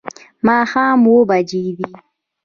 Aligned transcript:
ماښام 0.47 0.99
اووه 1.07 1.23
بجې 1.29 1.63
دي 1.77 1.89